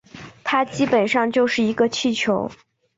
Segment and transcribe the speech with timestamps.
[0.43, 2.49] 它基本上就是一个气球